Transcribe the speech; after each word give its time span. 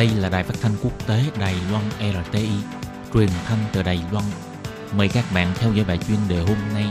Đây 0.00 0.10
là 0.16 0.28
đài 0.28 0.44
phát 0.44 0.54
thanh 0.60 0.72
quốc 0.82 1.06
tế 1.08 1.22
Đài 1.40 1.54
Loan 1.70 1.84
RTI, 1.98 2.48
truyền 3.14 3.28
thanh 3.44 3.58
từ 3.72 3.82
Đài 3.82 4.00
Loan. 4.12 4.24
Mời 4.96 5.08
các 5.08 5.24
bạn 5.34 5.52
theo 5.54 5.72
dõi 5.72 5.84
bài 5.88 5.98
chuyên 6.08 6.18
đề 6.28 6.38
hôm 6.38 6.56
nay. 6.74 6.86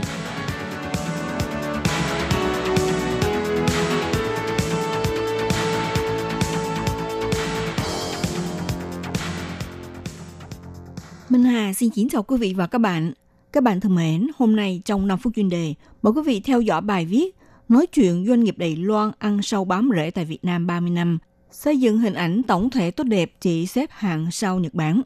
Minh 11.28 11.44
Hà 11.44 11.72
xin 11.72 11.90
kính 11.90 12.08
chào 12.08 12.22
quý 12.22 12.36
vị 12.36 12.54
và 12.56 12.66
các 12.66 12.78
bạn. 12.78 13.12
Các 13.52 13.62
bạn 13.62 13.80
thân 13.80 13.94
mến, 13.94 14.26
hôm 14.36 14.56
nay 14.56 14.82
trong 14.84 15.06
5 15.06 15.18
phút 15.18 15.32
chuyên 15.36 15.48
đề, 15.48 15.74
mời 16.02 16.12
quý 16.12 16.22
vị 16.26 16.40
theo 16.40 16.60
dõi 16.60 16.80
bài 16.80 17.06
viết 17.06 17.36
Nói 17.70 17.86
chuyện 17.86 18.26
doanh 18.26 18.44
nghiệp 18.44 18.58
Đài 18.58 18.76
Loan 18.76 19.10
ăn 19.18 19.42
sâu 19.42 19.64
bám 19.64 19.90
rễ 19.94 20.10
tại 20.10 20.24
Việt 20.24 20.44
Nam 20.44 20.66
30 20.66 20.90
năm, 20.90 21.18
xây 21.52 21.80
dựng 21.80 21.98
hình 21.98 22.14
ảnh 22.14 22.42
tổng 22.42 22.70
thể 22.70 22.90
tốt 22.90 23.04
đẹp 23.04 23.32
chỉ 23.40 23.66
xếp 23.66 23.90
hạng 23.92 24.30
sau 24.30 24.58
Nhật 24.58 24.74
Bản. 24.74 25.02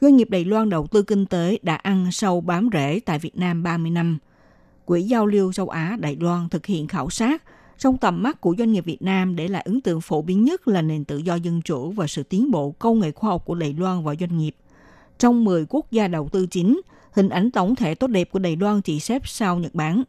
Doanh 0.00 0.16
nghiệp 0.16 0.30
Đài 0.30 0.44
Loan 0.44 0.70
đầu 0.70 0.86
tư 0.86 1.02
kinh 1.02 1.26
tế 1.26 1.58
đã 1.62 1.74
ăn 1.74 2.12
sâu 2.12 2.40
bám 2.40 2.68
rễ 2.72 3.00
tại 3.00 3.18
Việt 3.18 3.38
Nam 3.38 3.62
30 3.62 3.90
năm. 3.90 4.18
Quỹ 4.84 5.02
giao 5.02 5.26
lưu 5.26 5.52
châu 5.52 5.68
Á 5.68 5.96
Đài 6.00 6.16
Loan 6.20 6.48
thực 6.48 6.66
hiện 6.66 6.86
khảo 6.86 7.10
sát 7.10 7.42
trong 7.78 7.98
tầm 7.98 8.22
mắt 8.22 8.40
của 8.40 8.54
doanh 8.58 8.72
nghiệp 8.72 8.84
Việt 8.84 9.02
Nam 9.02 9.36
để 9.36 9.48
lại 9.48 9.62
ấn 9.62 9.80
tượng 9.80 10.00
phổ 10.00 10.22
biến 10.22 10.44
nhất 10.44 10.68
là 10.68 10.82
nền 10.82 11.04
tự 11.04 11.16
do 11.16 11.34
dân 11.34 11.62
chủ 11.62 11.90
và 11.90 12.06
sự 12.06 12.22
tiến 12.22 12.50
bộ 12.50 12.70
công 12.70 13.00
nghệ 13.00 13.10
khoa 13.12 13.30
học 13.30 13.42
của 13.46 13.54
Đài 13.54 13.74
Loan 13.78 14.04
và 14.04 14.14
doanh 14.20 14.38
nghiệp. 14.38 14.54
Trong 15.18 15.44
10 15.44 15.66
quốc 15.68 15.90
gia 15.90 16.08
đầu 16.08 16.28
tư 16.28 16.46
chính, 16.46 16.80
hình 17.12 17.28
ảnh 17.28 17.50
tổng 17.50 17.74
thể 17.74 17.94
tốt 17.94 18.06
đẹp 18.06 18.30
của 18.30 18.38
Đài 18.38 18.56
Loan 18.56 18.82
chỉ 18.82 19.00
xếp 19.00 19.22
sau 19.24 19.58
Nhật 19.58 19.74
Bản. 19.74 20.02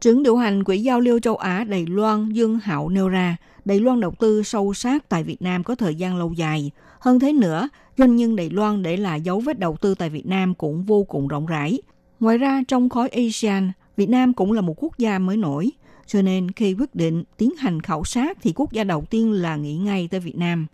Trưởng 0.00 0.22
điều 0.22 0.36
hành 0.36 0.64
Quỹ 0.64 0.78
giao 0.78 1.00
lưu 1.00 1.18
châu 1.18 1.36
Á 1.36 1.64
Đài 1.64 1.86
Loan 1.86 2.28
Dương 2.28 2.58
Hạo 2.58 2.88
nêu 2.88 3.08
ra, 3.08 3.36
Đài 3.64 3.80
Loan 3.80 4.00
đầu 4.00 4.14
tư 4.18 4.42
sâu 4.42 4.74
sát 4.74 5.08
tại 5.08 5.24
Việt 5.24 5.42
Nam 5.42 5.64
có 5.64 5.74
thời 5.74 5.94
gian 5.94 6.16
lâu 6.16 6.32
dài. 6.32 6.70
Hơn 7.00 7.20
thế 7.20 7.32
nữa, 7.32 7.68
doanh 7.98 8.16
nhân 8.16 8.36
Đài 8.36 8.50
Loan 8.50 8.82
để 8.82 8.96
lại 8.96 9.20
dấu 9.20 9.40
vết 9.40 9.58
đầu 9.58 9.76
tư 9.80 9.94
tại 9.94 10.10
Việt 10.10 10.26
Nam 10.26 10.54
cũng 10.54 10.82
vô 10.82 11.04
cùng 11.04 11.28
rộng 11.28 11.46
rãi. 11.46 11.82
Ngoài 12.20 12.38
ra, 12.38 12.62
trong 12.68 12.88
khối 12.88 13.08
ASEAN, 13.08 13.72
Việt 13.96 14.08
Nam 14.08 14.32
cũng 14.32 14.52
là 14.52 14.60
một 14.60 14.82
quốc 14.82 14.98
gia 14.98 15.18
mới 15.18 15.36
nổi. 15.36 15.70
Cho 16.06 16.22
nên 16.22 16.50
khi 16.50 16.74
quyết 16.78 16.94
định 16.94 17.24
tiến 17.36 17.56
hành 17.58 17.80
khảo 17.80 18.04
sát 18.04 18.38
thì 18.42 18.52
quốc 18.56 18.72
gia 18.72 18.84
đầu 18.84 19.04
tiên 19.10 19.32
là 19.32 19.56
nghĩ 19.56 19.76
ngay 19.76 20.08
tới 20.10 20.20
Việt 20.20 20.36
Nam. 20.36 20.66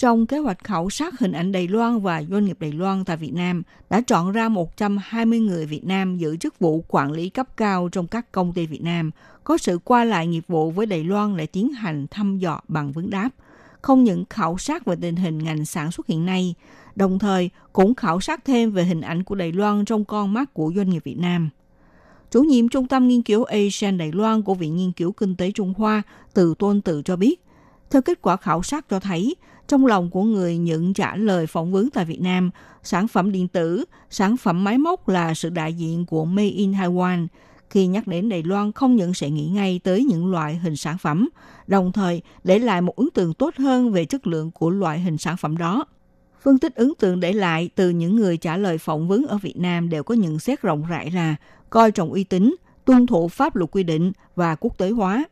Trong 0.00 0.26
kế 0.26 0.38
hoạch 0.38 0.64
khảo 0.64 0.90
sát 0.90 1.18
hình 1.18 1.32
ảnh 1.32 1.52
Đài 1.52 1.68
Loan 1.68 2.00
và 2.00 2.22
doanh 2.30 2.44
nghiệp 2.44 2.56
Đài 2.60 2.72
Loan 2.72 3.04
tại 3.04 3.16
Việt 3.16 3.34
Nam 3.34 3.62
đã 3.90 4.00
chọn 4.00 4.32
ra 4.32 4.48
120 4.48 5.40
người 5.40 5.66
Việt 5.66 5.84
Nam 5.84 6.16
giữ 6.16 6.36
chức 6.36 6.58
vụ 6.58 6.84
quản 6.88 7.12
lý 7.12 7.28
cấp 7.28 7.56
cao 7.56 7.88
trong 7.92 8.06
các 8.06 8.32
công 8.32 8.52
ty 8.52 8.66
Việt 8.66 8.82
Nam, 8.82 9.10
có 9.44 9.58
sự 9.58 9.78
qua 9.84 10.04
lại 10.04 10.26
nghiệp 10.26 10.44
vụ 10.48 10.70
với 10.70 10.86
Đài 10.86 11.04
Loan 11.04 11.36
để 11.36 11.46
tiến 11.46 11.72
hành 11.72 12.06
thăm 12.10 12.38
dò 12.38 12.60
bằng 12.68 12.92
vấn 12.92 13.10
đáp. 13.10 13.28
Không 13.82 14.04
những 14.04 14.24
khảo 14.30 14.58
sát 14.58 14.84
về 14.84 14.96
tình 15.00 15.16
hình 15.16 15.38
ngành 15.38 15.64
sản 15.64 15.90
xuất 15.90 16.06
hiện 16.06 16.26
nay, 16.26 16.54
đồng 16.96 17.18
thời 17.18 17.50
cũng 17.72 17.94
khảo 17.94 18.20
sát 18.20 18.44
thêm 18.44 18.70
về 18.70 18.84
hình 18.84 19.00
ảnh 19.00 19.24
của 19.24 19.34
Đài 19.34 19.52
Loan 19.52 19.84
trong 19.84 20.04
con 20.04 20.32
mắt 20.32 20.54
của 20.54 20.72
doanh 20.76 20.90
nghiệp 20.90 21.04
Việt 21.04 21.18
Nam. 21.18 21.50
Chủ 22.30 22.42
nhiệm 22.42 22.68
Trung 22.68 22.88
tâm 22.88 23.08
Nghiên 23.08 23.22
cứu 23.22 23.44
Asian 23.44 23.98
Đài 23.98 24.12
Loan 24.12 24.42
của 24.42 24.54
Viện 24.54 24.76
Nghiên 24.76 24.92
cứu 24.92 25.12
Kinh 25.12 25.36
tế 25.36 25.50
Trung 25.50 25.74
Hoa 25.76 26.02
Từ 26.34 26.54
Tôn 26.58 26.80
Tự 26.80 27.02
cho 27.02 27.16
biết, 27.16 27.44
theo 27.90 28.02
kết 28.02 28.22
quả 28.22 28.36
khảo 28.36 28.62
sát 28.62 28.88
cho 28.88 29.00
thấy, 29.00 29.34
trong 29.70 29.86
lòng 29.86 30.10
của 30.10 30.22
người 30.22 30.58
nhận 30.58 30.94
trả 30.94 31.16
lời 31.16 31.46
phỏng 31.46 31.72
vấn 31.72 31.90
tại 31.90 32.04
Việt 32.04 32.20
Nam, 32.20 32.50
sản 32.82 33.08
phẩm 33.08 33.32
điện 33.32 33.48
tử, 33.48 33.84
sản 34.10 34.36
phẩm 34.36 34.64
máy 34.64 34.78
móc 34.78 35.08
là 35.08 35.34
sự 35.34 35.50
đại 35.50 35.74
diện 35.74 36.06
của 36.06 36.24
Made 36.24 36.48
in 36.48 36.72
Taiwan. 36.72 37.26
Khi 37.70 37.86
nhắc 37.86 38.06
đến 38.06 38.28
Đài 38.28 38.42
Loan 38.42 38.72
không 38.72 38.96
những 38.96 39.14
sẽ 39.14 39.30
nghĩ 39.30 39.46
ngay 39.46 39.80
tới 39.84 40.04
những 40.04 40.30
loại 40.30 40.56
hình 40.56 40.76
sản 40.76 40.98
phẩm, 40.98 41.28
đồng 41.66 41.92
thời 41.92 42.22
để 42.44 42.58
lại 42.58 42.80
một 42.80 42.96
ấn 42.96 43.08
tượng 43.14 43.34
tốt 43.34 43.54
hơn 43.58 43.92
về 43.92 44.04
chất 44.04 44.26
lượng 44.26 44.50
của 44.50 44.70
loại 44.70 45.00
hình 45.00 45.18
sản 45.18 45.36
phẩm 45.36 45.56
đó. 45.56 45.84
Phân 46.42 46.58
tích 46.58 46.74
ấn 46.74 46.92
tượng 46.98 47.20
để 47.20 47.32
lại 47.32 47.70
từ 47.74 47.90
những 47.90 48.16
người 48.16 48.36
trả 48.36 48.56
lời 48.56 48.78
phỏng 48.78 49.08
vấn 49.08 49.26
ở 49.26 49.38
Việt 49.38 49.56
Nam 49.56 49.88
đều 49.88 50.02
có 50.02 50.14
nhận 50.14 50.38
xét 50.38 50.62
rộng 50.62 50.84
rãi 50.90 51.10
là 51.10 51.36
coi 51.70 51.92
trọng 51.92 52.12
uy 52.12 52.24
tín, 52.24 52.54
tuân 52.84 53.06
thủ 53.06 53.28
pháp 53.28 53.56
luật 53.56 53.70
quy 53.70 53.82
định 53.82 54.12
và 54.36 54.54
quốc 54.54 54.78
tế 54.78 54.90
hóa. 54.90 55.24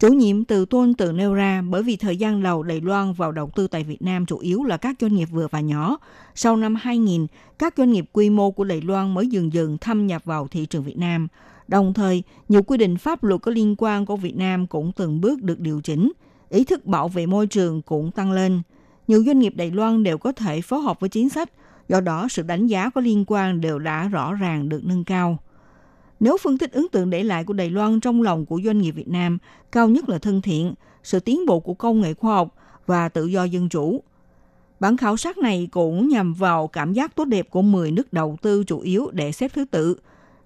Chủ 0.00 0.08
nhiệm 0.08 0.44
từ 0.44 0.64
tôn 0.64 0.94
tự 0.94 1.12
nêu 1.12 1.34
ra 1.34 1.62
bởi 1.62 1.82
vì 1.82 1.96
thời 1.96 2.16
gian 2.16 2.42
đầu 2.42 2.62
Đài 2.62 2.80
Loan 2.80 3.12
vào 3.12 3.32
đầu 3.32 3.50
tư 3.54 3.66
tại 3.66 3.84
Việt 3.84 4.02
Nam 4.02 4.26
chủ 4.26 4.38
yếu 4.38 4.64
là 4.64 4.76
các 4.76 4.96
doanh 5.00 5.14
nghiệp 5.14 5.28
vừa 5.32 5.48
và 5.50 5.60
nhỏ. 5.60 5.98
Sau 6.34 6.56
năm 6.56 6.74
2000, 6.74 7.26
các 7.58 7.74
doanh 7.76 7.92
nghiệp 7.92 8.04
quy 8.12 8.30
mô 8.30 8.50
của 8.50 8.64
Đài 8.64 8.80
Loan 8.80 9.14
mới 9.14 9.26
dần 9.26 9.52
dần 9.52 9.78
thâm 9.78 10.06
nhập 10.06 10.24
vào 10.24 10.48
thị 10.48 10.66
trường 10.66 10.82
Việt 10.82 10.98
Nam. 10.98 11.28
Đồng 11.68 11.94
thời, 11.94 12.22
nhiều 12.48 12.62
quy 12.62 12.76
định 12.76 12.96
pháp 12.96 13.24
luật 13.24 13.42
có 13.42 13.52
liên 13.52 13.74
quan 13.78 14.06
của 14.06 14.16
Việt 14.16 14.36
Nam 14.36 14.66
cũng 14.66 14.92
từng 14.92 15.20
bước 15.20 15.42
được 15.42 15.60
điều 15.60 15.80
chỉnh. 15.80 16.12
Ý 16.48 16.64
thức 16.64 16.86
bảo 16.86 17.08
vệ 17.08 17.26
môi 17.26 17.46
trường 17.46 17.82
cũng 17.82 18.10
tăng 18.10 18.32
lên. 18.32 18.62
Nhiều 19.08 19.24
doanh 19.26 19.38
nghiệp 19.38 19.52
Đài 19.56 19.70
Loan 19.70 20.02
đều 20.02 20.18
có 20.18 20.32
thể 20.32 20.60
phối 20.60 20.80
hợp 20.80 21.00
với 21.00 21.10
chính 21.10 21.28
sách, 21.28 21.50
do 21.88 22.00
đó 22.00 22.28
sự 22.30 22.42
đánh 22.42 22.66
giá 22.66 22.90
có 22.90 23.00
liên 23.00 23.24
quan 23.26 23.60
đều 23.60 23.78
đã 23.78 24.08
rõ 24.08 24.34
ràng 24.34 24.68
được 24.68 24.84
nâng 24.84 25.04
cao. 25.04 25.38
Nếu 26.20 26.36
phân 26.36 26.58
tích 26.58 26.72
ấn 26.72 26.88
tượng 26.88 27.10
để 27.10 27.22
lại 27.22 27.44
của 27.44 27.52
Đài 27.52 27.70
Loan 27.70 28.00
trong 28.00 28.22
lòng 28.22 28.46
của 28.46 28.60
doanh 28.64 28.78
nghiệp 28.78 28.90
Việt 28.90 29.08
Nam, 29.08 29.38
cao 29.72 29.88
nhất 29.88 30.08
là 30.08 30.18
thân 30.18 30.42
thiện, 30.42 30.74
sự 31.02 31.20
tiến 31.20 31.46
bộ 31.46 31.60
của 31.60 31.74
công 31.74 32.00
nghệ 32.00 32.14
khoa 32.14 32.34
học 32.34 32.54
và 32.86 33.08
tự 33.08 33.26
do 33.26 33.44
dân 33.44 33.68
chủ. 33.68 34.02
Bản 34.80 34.96
khảo 34.96 35.16
sát 35.16 35.38
này 35.38 35.68
cũng 35.72 36.08
nhằm 36.08 36.34
vào 36.34 36.66
cảm 36.66 36.92
giác 36.92 37.16
tốt 37.16 37.24
đẹp 37.24 37.50
của 37.50 37.62
10 37.62 37.90
nước 37.90 38.12
đầu 38.12 38.36
tư 38.42 38.64
chủ 38.64 38.80
yếu 38.80 39.10
để 39.12 39.32
xếp 39.32 39.50
thứ 39.54 39.64
tự. 39.70 39.96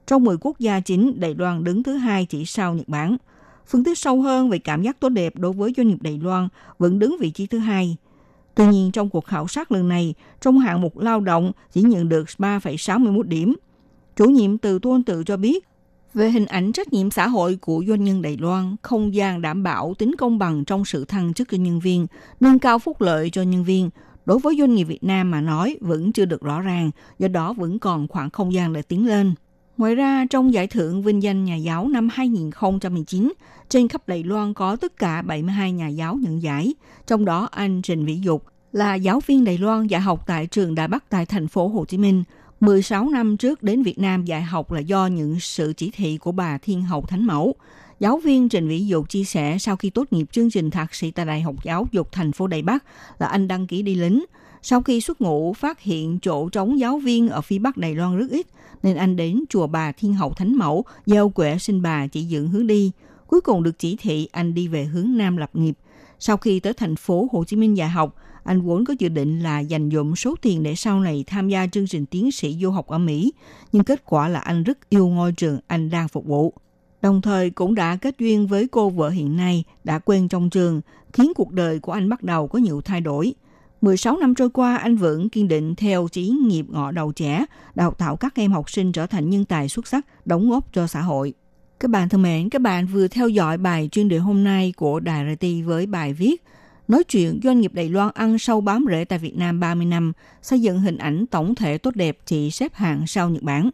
Trong 0.07 0.25
10 0.25 0.37
quốc 0.41 0.59
gia 0.59 0.81
chính, 0.81 1.21
Đài 1.21 1.35
Loan 1.35 1.65
đứng 1.65 1.83
thứ 1.83 1.97
hai 1.97 2.27
chỉ 2.27 2.45
sau 2.45 2.75
Nhật 2.75 2.89
Bản. 2.89 3.17
Phân 3.67 3.85
tích 3.85 3.99
sâu 3.99 4.23
hơn 4.23 4.51
về 4.51 4.59
cảm 4.59 4.83
giác 4.83 5.01
tốt 5.01 5.09
đẹp 5.09 5.37
đối 5.37 5.53
với 5.53 5.73
doanh 5.77 5.89
nghiệp 5.89 6.03
Đài 6.03 6.21
Loan 6.23 6.49
vẫn 6.79 6.99
đứng 6.99 7.17
vị 7.21 7.31
trí 7.31 7.47
thứ 7.47 7.59
hai. 7.59 7.97
Tuy 8.55 8.67
nhiên, 8.67 8.93
trong 8.93 9.11
cuộc 9.11 9.25
khảo 9.25 9.49
sát 9.49 9.73
lần 9.73 9.89
này, 9.89 10.15
trong 10.41 10.59
hạng 10.59 10.81
mục 10.81 10.99
lao 10.99 11.21
động 11.21 11.53
chỉ 11.73 11.83
nhận 11.83 12.09
được 12.09 12.25
3,61 12.39 13.23
điểm– 13.23 13.55
Chủ 14.17 14.25
nhiệm 14.25 14.59
từ 14.59 14.79
tuân 14.79 15.03
tự 15.03 15.25
cho 15.25 15.37
biết, 15.37 15.65
về 16.15 16.31
hình 16.31 16.47
ảnh 16.47 16.73
trách 16.73 16.93
nhiệm 16.93 17.11
xã 17.11 17.29
hội 17.29 17.57
của 17.61 17.85
doanh 17.89 18.05
nhân 18.05 18.23
Đài 18.23 18.37
Loan, 18.37 18.77
không 18.83 19.15
gian 19.15 19.43
đảm 19.43 19.63
bảo 19.63 19.95
tính 19.99 20.15
công 20.19 20.39
bằng 20.39 20.65
trong 20.65 20.85
sự 20.85 21.05
thăng 21.05 21.35
chức 21.35 21.49
cho 21.51 21.59
nhân 21.59 21.81
viên, 21.81 22.07
nâng 22.41 22.59
cao 22.59 22.79
phúc 22.79 23.01
lợi 23.01 23.31
cho 23.31 23.43
nhân 23.43 23.65
viên, 23.65 23.91
đối 24.25 24.39
với 24.39 24.57
doanh 24.59 24.75
nghiệp 24.75 24.85
Việt 24.85 25.05
Nam 25.05 25.31
mà 25.31 25.41
nói 25.41 25.77
vẫn 25.81 26.13
chưa 26.13 26.25
được 26.25 26.43
rõ 26.43 26.61
ràng, 26.61 26.91
do 27.19 27.29
đó 27.29 27.53
vẫn 27.53 27.79
còn 27.79 28.09
khoảng 28.09 28.31
không 28.31 28.53
gian 28.53 28.73
để 28.73 28.83
tiến 28.83 29.07
lên. 29.07 29.35
Ngoài 29.77 29.95
ra, 29.95 30.27
trong 30.31 30.53
giải 30.53 30.67
thưởng 30.67 31.03
vinh 31.03 31.23
danh 31.23 31.45
nhà 31.45 31.57
giáo 31.57 31.89
năm 31.89 32.09
2019, 32.13 33.33
trên 33.69 33.89
khắp 33.89 34.09
Đài 34.09 34.23
Loan 34.25 34.55
có 34.55 34.77
tất 34.77 34.97
cả 34.97 35.23
72 35.23 35.73
nhà 35.73 35.89
giáo 35.89 36.15
nhận 36.15 36.43
giải, 36.43 36.75
trong 37.07 37.25
đó 37.25 37.49
anh 37.53 37.83
Trình 37.83 38.05
Vĩ 38.05 38.15
Dục 38.15 38.45
là 38.73 38.95
giáo 38.95 39.21
viên 39.27 39.45
Đài 39.45 39.59
Loan 39.59 39.87
dạy 39.87 40.01
học 40.01 40.25
tại 40.27 40.47
trường 40.47 40.75
đại 40.75 40.89
Bắc 40.89 41.11
tại 41.11 41.27
thành 41.27 41.49
phố 41.49 41.69
Hồ 41.69 41.85
Chí 41.85 41.99
Minh, 41.99 42.25
16 42.61 43.09
năm 43.09 43.37
trước 43.37 43.63
đến 43.63 43.83
Việt 43.83 43.99
Nam 43.99 44.25
dạy 44.25 44.43
học 44.43 44.73
là 44.73 44.81
do 44.81 45.07
những 45.07 45.41
sự 45.41 45.73
chỉ 45.77 45.91
thị 45.91 46.19
của 46.19 46.33
bà 46.33 46.59
Thiên 46.59 46.83
Hậu 46.83 47.03
Thánh 47.03 47.27
Mẫu. 47.27 47.55
Giáo 48.01 48.17
viên 48.19 48.49
Trình 48.49 48.69
Vĩ 48.69 48.87
Dục 48.87 49.09
chia 49.09 49.25
sẻ 49.25 49.59
sau 49.59 49.77
khi 49.77 49.91
tốt 49.91 50.05
nghiệp 50.11 50.27
chương 50.33 50.51
trình 50.51 50.71
thạc 50.71 50.95
sĩ 50.95 51.11
tại 51.11 51.27
Đại 51.27 51.41
học 51.41 51.55
Giáo 51.65 51.87
dục 51.93 52.13
thành 52.13 52.33
phố 52.33 52.47
Đài 52.47 52.63
Bắc 52.63 52.85
là 53.19 53.27
anh 53.27 53.49
đăng 53.49 53.67
ký 53.67 53.83
đi 53.83 53.95
lính. 53.95 54.25
Sau 54.63 54.83
khi 54.83 55.01
xuất 55.01 55.21
ngũ 55.21 55.53
phát 55.53 55.81
hiện 55.81 56.19
chỗ 56.23 56.49
trống 56.49 56.79
giáo 56.79 56.99
viên 56.99 57.29
ở 57.29 57.41
phía 57.41 57.59
Bắc 57.59 57.77
Đài 57.77 57.95
Loan 57.95 58.19
rất 58.19 58.31
ít, 58.31 58.47
nên 58.83 58.97
anh 58.97 59.17
đến 59.17 59.45
chùa 59.49 59.67
bà 59.67 59.93
Thiên 59.93 60.15
Hậu 60.15 60.33
Thánh 60.33 60.57
Mẫu, 60.57 60.85
gieo 61.07 61.29
quẻ 61.29 61.59
xin 61.59 61.83
bà 61.83 62.07
chỉ 62.07 62.25
dựng 62.25 62.49
hướng 62.49 62.67
đi. 62.67 62.93
Cuối 63.27 63.41
cùng 63.41 63.63
được 63.63 63.79
chỉ 63.79 63.97
thị 63.97 64.29
anh 64.33 64.55
đi 64.55 64.69
về 64.69 64.85
hướng 64.85 65.17
Nam 65.17 65.37
lập 65.37 65.51
nghiệp. 65.55 65.75
Sau 66.27 66.37
khi 66.37 66.61
tới 66.61 66.73
thành 66.73 66.97
phố 66.97 67.29
Hồ 67.33 67.45
Chí 67.45 67.57
Minh 67.57 67.77
dạy 67.77 67.89
học, 67.89 68.15
anh 68.45 68.61
vốn 68.61 68.85
có 68.85 68.95
dự 68.99 69.09
định 69.09 69.41
là 69.41 69.61
dành 69.61 69.91
dụm 69.91 70.15
số 70.15 70.35
tiền 70.43 70.63
để 70.63 70.75
sau 70.75 71.01
này 71.01 71.25
tham 71.27 71.49
gia 71.49 71.67
chương 71.67 71.87
trình 71.87 72.07
tiến 72.07 72.33
sĩ 72.33 72.59
du 72.61 72.71
học 72.71 72.87
ở 72.87 72.99
Mỹ, 72.99 73.33
nhưng 73.73 73.85
kết 73.85 74.05
quả 74.05 74.29
là 74.29 74.41
anh 74.41 74.63
rất 74.63 74.91
yêu 74.91 75.09
ngôi 75.09 75.33
trường 75.33 75.59
anh 75.67 75.91
đang 75.91 76.09
phục 76.09 76.27
vụ. 76.27 76.53
Đồng 77.03 77.23
thời 77.23 77.51
cũng 77.51 77.75
đã 77.75 77.97
kết 77.97 78.15
duyên 78.19 78.47
với 78.47 78.69
cô 78.69 78.91
vợ 78.91 79.11
hiện 79.11 79.37
nay 79.37 79.65
đã 79.85 79.99
quen 79.99 80.29
trong 80.29 80.51
trường, 80.51 80.81
khiến 81.13 81.33
cuộc 81.37 81.53
đời 81.53 81.79
của 81.79 81.93
anh 81.93 82.09
bắt 82.09 82.23
đầu 82.23 82.49
có 82.49 82.59
nhiều 82.59 82.81
thay 82.81 83.01
đổi. 83.01 83.35
16 83.81 84.17
năm 84.17 84.35
trôi 84.35 84.51
qua, 84.51 84.77
anh 84.77 84.97
vẫn 84.97 85.29
kiên 85.29 85.49
định 85.49 85.75
theo 85.75 86.09
chí 86.09 86.29
nghiệp 86.29 86.67
ngõ 86.69 86.91
đầu 86.91 87.13
trẻ, 87.13 87.47
đào 87.75 87.91
tạo 87.91 88.17
các 88.17 88.35
em 88.35 88.53
học 88.53 88.71
sinh 88.71 88.93
trở 88.93 89.07
thành 89.07 89.31
nhân 89.31 89.45
tài 89.45 89.69
xuất 89.69 89.87
sắc, 89.87 90.27
đóng 90.27 90.51
góp 90.51 90.73
cho 90.73 90.87
xã 90.87 91.01
hội. 91.01 91.35
Các 91.85 91.91
bạn 91.91 92.09
thân 92.09 92.23
mến, 92.23 92.49
các 92.49 92.63
bạn 92.63 92.87
vừa 92.87 93.09
theo 93.09 93.29
dõi 93.29 93.59
bài 93.59 93.89
chuyên 93.93 94.09
đề 94.09 94.19
hôm 94.19 94.45
nay 94.45 94.73
của 94.77 95.01
Đài 95.01 95.25
RT 95.35 95.47
với 95.65 95.87
bài 95.87 96.13
viết 96.13 96.43
nói 96.89 97.05
chuyện 97.05 97.41
doanh 97.43 97.61
nghiệp 97.61 97.75
Đài 97.75 97.89
Loan 97.89 98.11
ăn 98.15 98.39
sâu 98.39 98.61
bám 98.61 98.85
rễ 98.91 99.05
tại 99.05 99.19
Việt 99.19 99.37
Nam 99.37 99.61
30 99.61 99.87
năm, 99.87 100.13
xây 100.43 100.61
dựng 100.61 100.81
hình 100.81 100.99
ảnh 100.99 101.27
tổng 101.27 101.55
thể 101.55 101.79
tốt 101.79 101.97
đẹp 101.97 102.19
chỉ 102.27 102.51
xếp 102.51 102.75
hạng 102.75 103.07
sau 103.07 103.31
Nhật 103.31 103.43
Bản. 103.43 103.71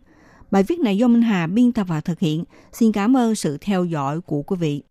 Bài 0.51 0.63
viết 0.63 0.81
này 0.81 0.99
do 0.99 1.09
Minh 1.09 1.23
Hà 1.23 1.47
biên 1.47 1.73
tập 1.73 1.87
và 1.91 2.01
thực 2.01 2.21
hiện. 2.21 2.45
Xin 2.73 2.93
cảm 2.93 3.17
ơn 3.17 3.35
sự 3.35 3.59
theo 3.61 3.85
dõi 3.85 4.21
của 4.21 4.43
quý 4.43 4.57
vị. 4.61 4.83